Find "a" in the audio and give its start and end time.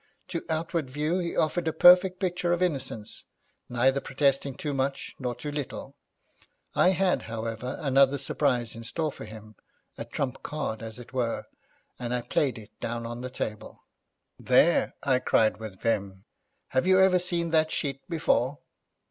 1.67-1.71, 9.99-10.05